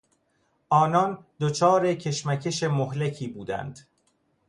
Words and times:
آنان 0.69 1.25
دچار 1.39 1.93
کشمکش 1.95 2.63
مهلکی 2.63 3.27
بودند. 3.27 3.79